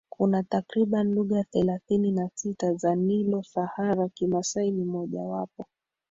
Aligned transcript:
Kuna 0.09 0.43
takriban 0.43 1.11
lugha 1.13 1.43
thelathini 1.43 2.11
na 2.11 2.29
sita 2.35 2.73
za 2.73 2.95
Nilo 2.95 3.43
Sahara 3.43 4.09
Kimasai 4.09 4.71
ni 4.71 4.85
moja 4.85 5.21
wapo 5.21 5.65